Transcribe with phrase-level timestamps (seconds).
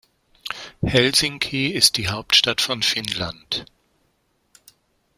[0.81, 3.65] Helsinki ist die Hauptstadt von Finnland.